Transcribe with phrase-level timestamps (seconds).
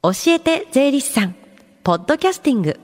[0.00, 1.34] 教えて税理士さん。
[1.82, 2.78] ポッドキャスティング。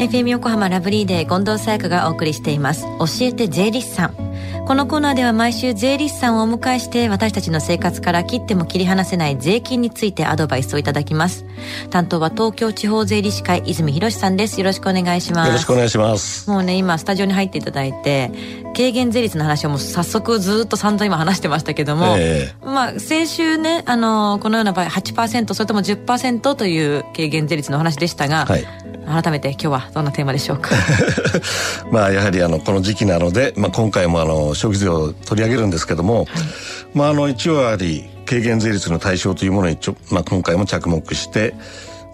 [0.00, 2.86] FM 横浜ラブリーデー近藤沙耶香がお送りしています。
[2.98, 4.33] 教えて税理士さん。
[4.66, 11.44] このコーナーでは毎週税理士さんをお迎えして私たちの生活から切っても切り離せない税金についてアドバイスをいただきます。
[11.90, 14.58] 担当は東京地方税理士会泉博さんです。
[14.58, 15.48] よろしくお願いします。
[15.48, 16.48] よろしくお願いします。
[16.48, 18.30] もうね今スタジオに入っていただいて
[18.74, 28.64] 軽減税率の話をもう早速ずっと散々今話してましたけども、えー、まあ先週ねあのこのような場合8%それとも10%という軽減税率の話でしたが、はい
[29.06, 30.70] 改めて今日はどんなテーマでしょうか？
[31.90, 36.26] まあやはりあのこの時期なので、まあ、今回もあの消費税を取り上げるんですけども、はい、
[36.94, 41.54] まああの一応やはり軽減税率の対象というものにちょ、まあ、今回も着目して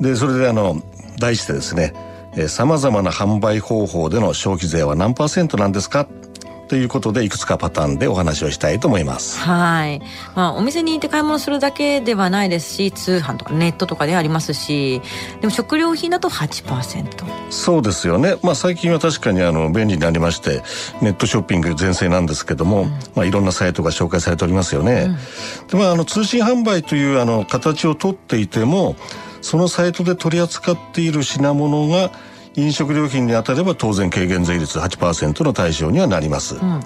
[0.00, 0.82] でそれであの
[1.18, 1.94] 題してですね
[2.48, 6.06] さまざまな販売方法での消費税は何パーセントなんですか？
[6.70, 9.40] ということでいくつかパターンでお話をしたいと思います。
[9.40, 10.00] はい。
[10.36, 15.02] まあお店に行って買い物するだけではないですし、通販とかネットとかでありますし、
[15.40, 17.50] でも食料品だと8%。
[17.50, 18.36] そうですよね。
[18.44, 20.62] まあ最近は確かにあの便利になりまして、
[21.02, 25.08] ネットショッピング全盛なんですけども、うん、まあいろんなサイトが紹介されておりますよね。
[25.62, 28.94] うん、でまああの通信販売というあの形をとっていても、
[29.42, 32.12] そのサイトで取り扱っている品物が
[32.60, 36.80] 飲食料品に当たれば当然軽減税率8%の対象にはなります、うん、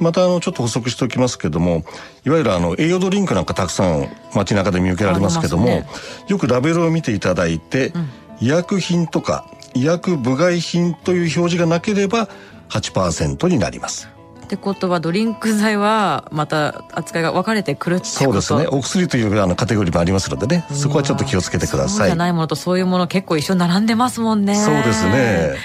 [0.00, 1.84] またあのちょっと補足しておきますけども
[2.24, 5.86] いわゆるあの栄養ドリンクなんかたくさん街中で見受けられますけども、ね、
[6.28, 8.08] よくラベルを見ていただいて、うん、
[8.40, 12.28] 医薬品とか医薬部外品という表示がなければ
[12.68, 14.15] 8%になります
[14.46, 18.68] ってことはドリンク剤はまた扱いが分かれてくるってそうですね。
[18.68, 20.64] お薬というあのカテゴリーもありますのでね。
[20.70, 21.96] そこはちょっと気をつけてください。
[21.98, 24.54] そうじゃないものとそういうもの結構一緒に並んでますもんね。
[24.54, 25.56] そうですね。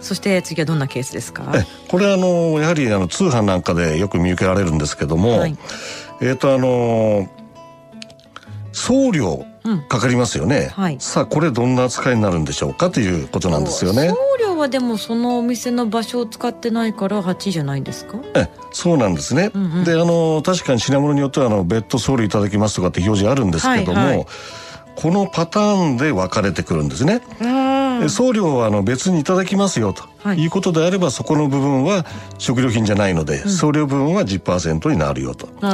[0.00, 1.52] そして次はどんなケースですか？
[1.88, 5.58] これあのやはりあの通販なんかでよく見受けられるんですけども、はい、
[6.20, 7.28] えっ、ー、とあの
[8.72, 9.44] 送料
[9.88, 14.08] かかりますよね、うんはい、さあこれどんな扱いになるんでしょうかということなんですよね。
[14.08, 18.18] 送料はでもそのお店の場所を使ってないから8じゃないんですか？
[18.34, 24.26] えそうなんですね、うんうん、であの確かに品物によってはあの別途送料いただきますとかって表示あるんですけども、はいはい、
[24.96, 27.20] このパターンで分かれてくるんですね
[28.08, 32.06] 送料はあの別にいただきますよと、はい、いうことであればそこの部分は
[32.38, 35.46] 食料品じゃないので、うん、送料分は10%になるよと。
[35.60, 35.68] た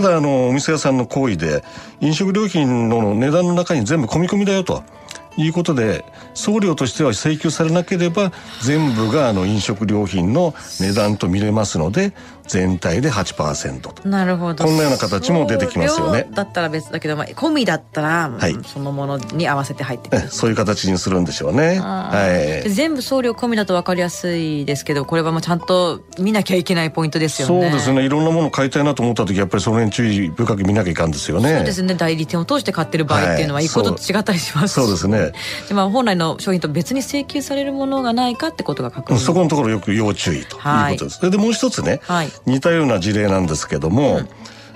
[0.00, 1.62] だあのお店屋さんの行為で
[2.00, 4.82] 飲食料品の値段の中に全部込み込みだよと
[5.38, 6.04] いうことで
[6.34, 8.32] 送料としては請求されなければ
[8.62, 12.12] 全部があの飲食料品の値段と見れますので
[12.48, 14.08] 全体で8%と。
[14.08, 14.64] なるほど。
[14.64, 16.26] こんなような形も出てきますよね。
[16.30, 20.28] だったら別だけど、まあ、込みだったら、はい、そのものに合わせて入ってくる。
[20.28, 27.62] そういう形にするんでしょうね、はい、全部送料込みだと分かりやすいですけどこれはもうちゃんと見なきゃいけないポイントですよね。
[27.64, 28.02] そうですね。
[28.04, 31.54] いろんなもの買いたいなと思った時やっぱりその辺注意深く見なきゃいかんですよね。
[31.54, 31.94] そうですね。
[31.94, 35.27] 代理店を通して買ってる場合っていうのは一個と違ったりしますそうですね
[35.68, 39.16] で、まあ、本来の商品と別に請求されるものがないかってことが確認。
[39.18, 44.28] そこのところよく要注意ということです、はい、でもう一つね、はい、似たような事例例なんですけども、うん、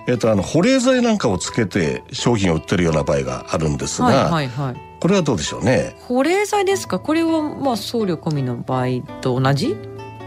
[0.08, 5.94] えっと、あの保冷剤なんかをつけて商品を売ってるような場合があるんですが、はいはいはい、これはどうでしょうね？
[6.08, 6.98] 保冷剤ですか？
[6.98, 8.86] これはまあ送料込みの場合
[9.20, 9.76] と同じ？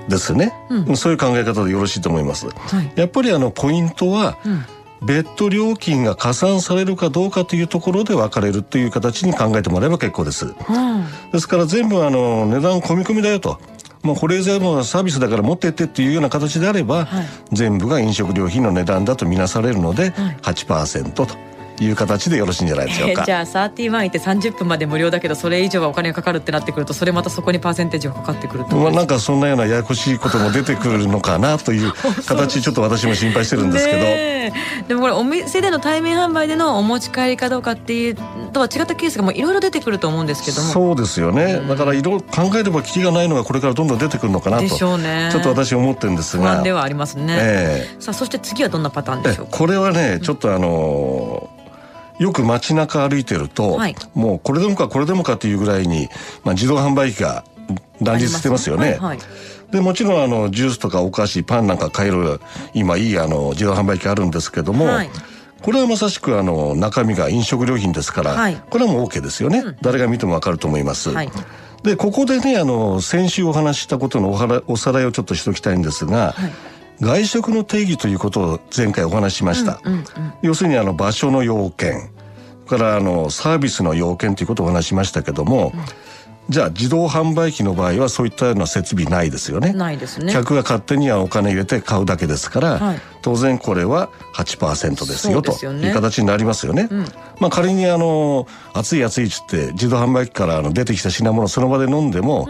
[0.08, 4.66] ですね、うん、そういう考え方でよろしいと思います、はい、やっぱりあのポイントは、うん
[5.06, 10.46] 別途料金が加算されるかどうかというところで分かれるという形に考えてもらえば結構です。
[10.46, 10.54] うん、
[11.32, 13.60] ですから全部あの値段込み込みだよと。
[14.02, 21.28] もう保冷剤のサービスだから持ってってっていうような形であれば、はい、全部が飲食料品の値段だとみなされるので、はい、8%と。
[21.84, 31.92] いう形でよろしいんじゃないでしょうか、えー、じゃあサーティワン行って30分まで無料だけどそれ以上はお金がかかるってなってくるとそれまたそこにパーセンテージがかかってくるとまあなんかそんなようなややこしいことも出てくるのかなという
[32.26, 34.36] 形ちょっと私も心配してるんですけど。
[34.88, 38.18] でもこれお店での対面販売でのお持ち帰りかどうかっていう
[38.54, 40.72] とは違ったケースがもういろいろ出てくると思うんですけども。
[40.72, 45.30] そうですよね、だからいろいろ考えればきりがないのがこれからどんどん出てくるのかなとでしょうね。
[45.32, 46.44] ちょっと私思ってるんですが。
[46.44, 49.58] 不安ではありますね、えー、さあそして次はどんなパターンでしょうか？
[49.58, 51.55] これはねちょっとあのー
[52.20, 56.10] よく街中歩いてると、はい、もうこれでもかこれでもかっていうぐらいに、
[56.44, 57.44] まあ、自動販売機が
[58.02, 58.92] 乱立してますよね。
[58.92, 59.20] はいはい、
[59.72, 62.40] でもちろんあのジュースとかお菓子パンなんか買える
[62.74, 65.10] 今いいあの自動販売機あるんですけども、はい、
[65.62, 71.10] これはまさしくあの中身が飲食料品ですから、はい、これはもう OK ですよね、うん、誰が見てもわかると思います。
[71.10, 71.30] はい、
[71.84, 76.36] でここでねあの先週お話ししたことのおおさらいをちょっとしておきたいんですが、
[77.02, 79.80] 外食の定義ということを前回お話ししました。
[79.84, 80.06] うんうんうん、
[80.42, 82.10] 要するにあの場所の要件、
[82.66, 85.72] からあのサービスの要件ということをお話しましたけども、
[86.50, 89.74] じゃあ自動販売機の場合はそういったような設備ないですよね。
[89.74, 90.32] ないですね。
[90.32, 96.88] 客が勝手にはお金入れて買うだけですから、はい、当然これは8%ですよという形になりますよね。
[96.92, 97.06] うん、
[97.40, 102.48] まあ仮にあの暑い暑いっつって自動販売機からあの出てきた品物をその場で飲んでも、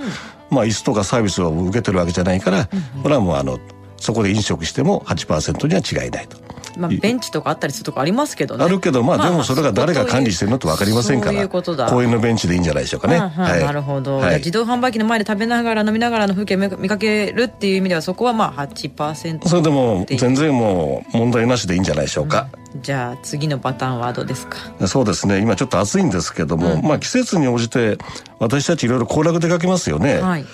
[0.51, 3.59] うん、まあ椅子とかサービスを受けてるわけじゃないから、うん、これはもうあの
[4.05, 6.37] そこで飲食しても8%には違いないと。
[6.77, 8.65] まあ、ベンチとかあったりするとこありますけどね。
[8.65, 11.89] あるけどまあでもそれが誰が管理してるのって分かりませんから、そういうことだ。
[11.89, 24.57] 公園のベンチでいいんじゃないでしょうかね、はい、なるほど、はい、自動販売機の前で食べながら飲みながらの風景見かけるっていう意味ではそこはまあ8%それでも全然もう問題なしでいいんじゃないでしょうか、うん、じゃあ次のパターンはどうですか？
[24.85, 25.39] そうですね。
[25.39, 27.97] 今ちょっと暑いんですけども、うん、まあ季節に応じて
[28.39, 30.45] 私たちいろいろ行楽出かけますよね、はい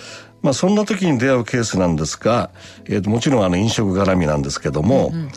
[0.42, 2.50] まあ、そんな時に出会うケースなんですが、
[2.86, 5.32] えー、ともちろんあの飲食絡みなんですけども、うんうん。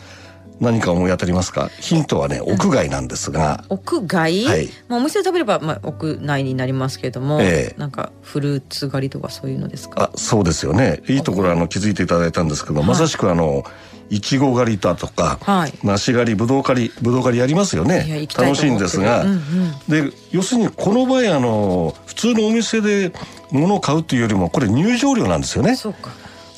[0.59, 1.69] 何か思い当たりますか？
[1.79, 10.11] ヒントはね屋外なんですが、うん、屋外、はい、まあ、お店で食べれば、まあ、屋内になりますけれども、えー、なんかフルーツ狩りとかそういうのですか？
[10.13, 11.01] あそうですよね。
[11.07, 13.63] いいところあの気づいていただいたんですけど、まさしくあの
[14.09, 18.27] いちご狩りだとか、はい、梨狩りぶどう狩りぶどう狩りやりますよね。
[18.37, 23.11] 楽しいんですが、うんうん、で要するにこの場合あの普通のお店で
[23.51, 25.75] 物を買うというよりもこれ入場料なんですよね。
[25.75, 26.11] そうか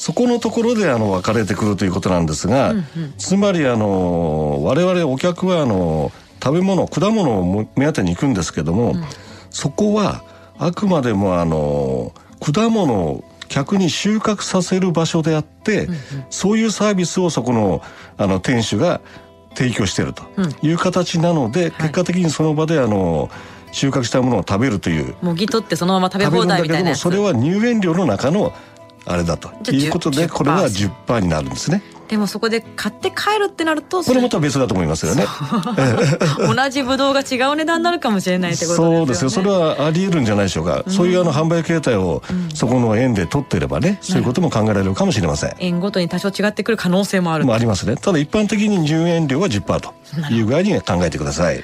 [0.07, 9.04] そこのところであの分かれてくるということなんですが、うんうん、つまりあの我々お客はあの食べ物果物を目当てに行くんですけども、うん、
[9.50, 10.24] そこは
[10.57, 16.00] あくまでもあの果物を客に収穫させる場所であって、うんうん、
[16.30, 17.81] そういうサービスをそこの
[18.15, 19.01] あの店主が
[19.56, 20.24] 提供していると
[20.62, 23.30] いう形なので、うん、結果的にその場であの、
[23.74, 28.54] 収穫したものを食べるというもぎ取ってそのまま食べ放題みたいなそれは入園料の中の
[29.07, 29.50] あれだと。
[29.71, 31.81] いうことでこれは10%になるんですね。
[32.07, 35.25] でもそこで買って帰るってなるとこれまた別だと思いますよね。
[36.39, 38.98] 同じブドウが違う値段になるかもしれないってことですよね。
[38.98, 39.30] そうですよ。
[39.30, 42.24] それはあり得るんじゃないでしょうか、うん、そういうあの販売形態を
[42.54, 45.56] そこの円で取っていればね、うん、そういうことも考えられるかもしれません。
[45.59, 47.98] 円ごとに多少違ってくる可能性もあるもありますね。
[47.98, 49.94] ただ一般的に入園料は10%と
[50.31, 51.63] いう具合に考えてください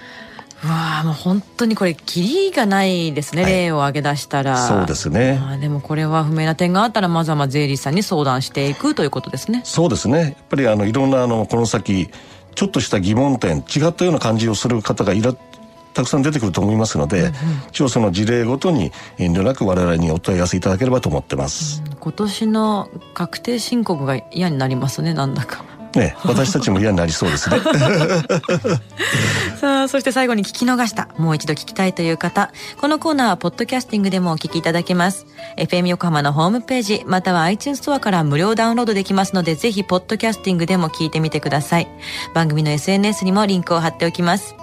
[0.68, 4.58] わあもう本当にこれキリがないですね、はい、例を挙げ出したら。
[4.68, 5.40] そうですね。
[5.60, 9.62] でもこれは不明な点があったらまずはまあ税理士さんに相談していくということですね。
[9.66, 10.20] そうですね。
[10.20, 12.10] やっぱりあのいろんなあのこの先
[12.56, 15.34] ちょっとした疑問点違ったような感じをする方がいら
[15.94, 17.34] たくさん出てくると思いますので、うんうん、
[17.70, 25.64] 一応その事例ごとに遠慮なく我々にお問い合わせいただければと思ってます、うん、今年の確定申告が嫌になりますねなんだか
[25.96, 27.60] ね、私たちも嫌になりそうですね。
[29.60, 32.52] さあそして最後に聞き逃したもう一度聞きたいという方。
[32.82, 35.26] このコーナーはポッドキャスティングでもお聞きいただけます。
[35.58, 41.88] FM 横浜のホームページまたは iTunes ストアから無料ダウンロードできますのでぜひポッドキャスティングでも聞いてみてください。
[42.34, 44.56] 番組の SNS にもリンクを貼っておきます。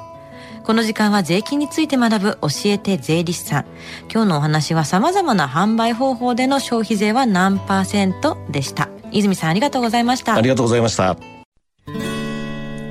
[0.64, 3.64] この時間は税金について学ぶ教えて税理士さん。
[4.12, 8.89] 今日のお話は様々な販売方法での消費税は何パーセントでした。
[9.11, 11.17] 泉さんありがとうございましたありがとうございました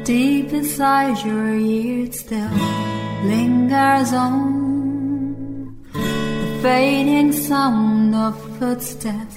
[0.05, 2.51] Deep inside your ears still
[3.25, 9.37] lingers on The fading sound of footsteps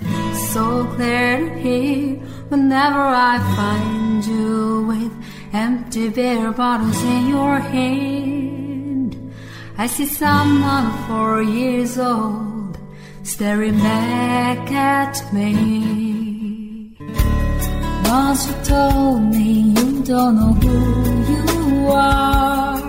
[0.52, 2.16] So clear to hear
[2.50, 5.14] Whenever I find you with
[5.54, 9.16] Empty beer bottles in your hand
[9.78, 12.78] I see someone four years old
[13.24, 16.11] Staring back at me
[18.13, 20.79] once you told me you don't know who
[21.33, 21.45] you
[21.89, 22.81] are.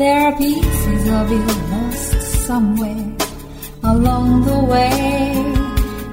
[0.00, 2.10] There are pieces of you lost
[2.48, 3.06] somewhere
[3.92, 4.94] along the way.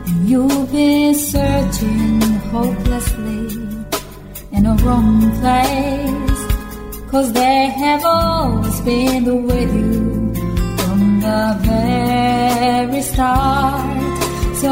[0.08, 2.22] And you've been searching
[2.54, 3.44] hopelessly
[4.56, 6.42] in a wrong place.
[7.12, 9.94] Cause they have always been with you
[10.80, 13.98] from the very start.
[14.62, 14.72] So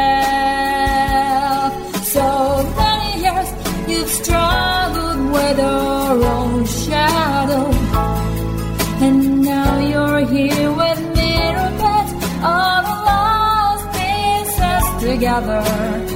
[15.39, 16.10] Together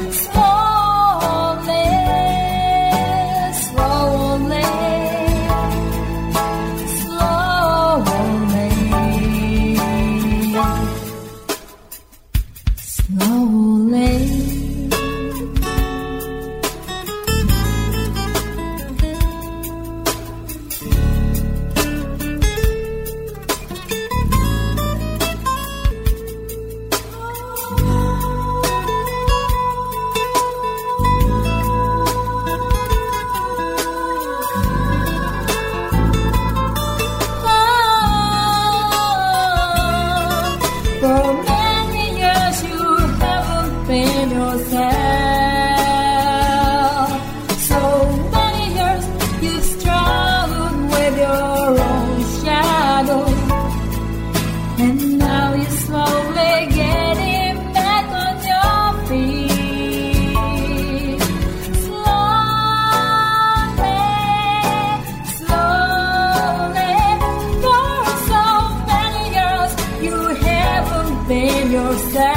[71.75, 72.34] Yourself.